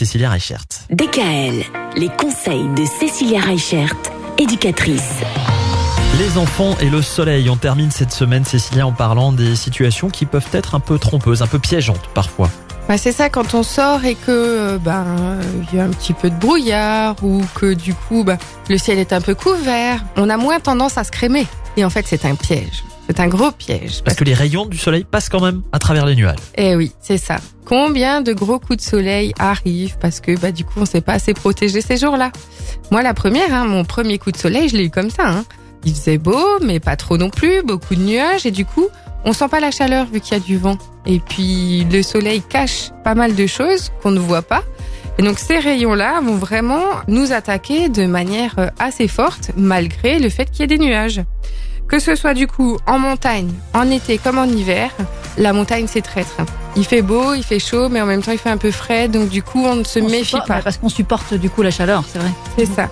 [0.00, 0.64] Cécilia Reichert.
[0.88, 1.62] DKL,
[1.94, 3.94] les conseils de Cécilia Reichert,
[4.38, 5.20] éducatrice.
[6.18, 10.24] Les enfants et le soleil, on termine cette semaine, Cécilia, en parlant des situations qui
[10.24, 12.48] peuvent être un peu trompeuses, un peu piégeantes parfois.
[12.88, 15.04] Bah, c'est ça quand on sort et que euh, ben
[15.70, 18.38] il y a un petit peu de brouillard ou que du coup bah,
[18.70, 21.46] le ciel est un peu couvert, on a moins tendance à se crémer.
[21.76, 22.84] Et en fait, c'est un piège.
[23.10, 24.02] C'est un gros piège.
[24.04, 26.38] Parce que les rayons du soleil passent quand même à travers les nuages.
[26.56, 27.38] Eh oui, c'est ça.
[27.64, 31.14] Combien de gros coups de soleil arrivent parce que bah du coup on s'est pas
[31.14, 32.30] assez protégé ces jours-là.
[32.92, 35.26] Moi la première, hein, mon premier coup de soleil, je l'ai eu comme ça.
[35.26, 35.44] Hein.
[35.84, 38.86] Il faisait beau, mais pas trop non plus, beaucoup de nuages et du coup
[39.24, 40.78] on sent pas la chaleur vu qu'il y a du vent.
[41.04, 44.62] Et puis le soleil cache pas mal de choses qu'on ne voit pas.
[45.18, 50.28] Et donc ces rayons-là vont vraiment nous attaquer de manière euh, assez forte malgré le
[50.28, 51.22] fait qu'il y ait des nuages.
[51.90, 54.90] Que ce soit du coup en montagne, en été comme en hiver,
[55.36, 56.36] la montagne c'est traître.
[56.76, 59.08] Il fait beau, il fait chaud, mais en même temps il fait un peu frais,
[59.08, 60.60] donc du coup on ne se On méfie supporte- pas.
[60.62, 62.30] Parce qu'on supporte du coup la chaleur, c'est vrai.
[62.56, 62.88] C'est ça.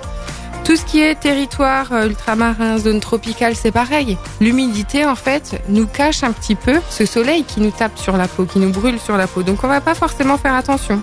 [0.64, 4.18] Tout ce qui est territoire euh, ultramarin, zone tropicale, c'est pareil.
[4.40, 8.28] L'humidité, en fait, nous cache un petit peu ce soleil qui nous tape sur la
[8.28, 9.42] peau, qui nous brûle sur la peau.
[9.42, 11.00] Donc, on va pas forcément faire attention.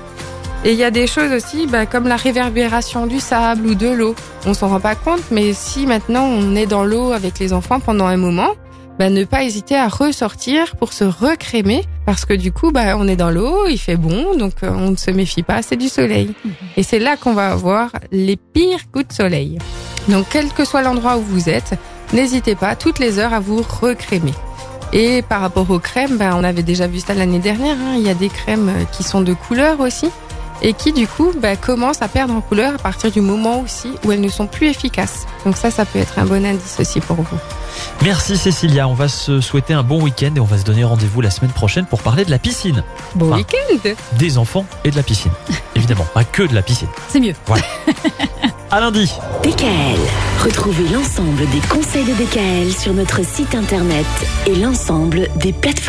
[0.65, 3.87] Et il y a des choses aussi, bah, comme la réverbération du sable ou de
[3.87, 4.15] l'eau.
[4.47, 7.79] On s'en rend pas compte, mais si maintenant on est dans l'eau avec les enfants
[7.79, 8.49] pendant un moment,
[8.97, 13.07] bah, ne pas hésiter à ressortir pour se recrémer, parce que du coup, bah, on
[13.07, 15.87] est dans l'eau, il fait bon, donc euh, on ne se méfie pas, c'est du
[15.87, 16.33] soleil.
[16.77, 19.59] Et c'est là qu'on va avoir les pires coups de soleil.
[20.09, 21.77] Donc, quel que soit l'endroit où vous êtes,
[22.11, 24.33] n'hésitez pas toutes les heures à vous recrémer.
[24.93, 27.75] Et par rapport aux crèmes, ben, on avait déjà vu ça l'année dernière.
[27.75, 30.09] hein, il y a des crèmes qui sont de couleur aussi
[30.61, 33.91] et qui du coup ben, commencent à perdre en couleur à partir du moment aussi
[34.03, 35.25] où elles ne sont plus efficaces.
[35.45, 37.37] Donc ça, ça peut être un bon indice aussi pour vous.
[38.01, 41.21] Merci Cécilia, on va se souhaiter un bon week-end et on va se donner rendez-vous
[41.21, 42.83] la semaine prochaine pour parler de la piscine.
[43.15, 45.31] Bon Enfin, week-end Des enfants et de la piscine.
[45.75, 46.87] Évidemment, pas que de la piscine.
[47.09, 47.33] C'est mieux.
[48.71, 49.09] À lundi
[49.43, 49.99] DKL,
[50.43, 54.05] retrouvez l'ensemble des conseils de DKL sur notre site internet
[54.47, 55.85] et l'ensemble des plateformes.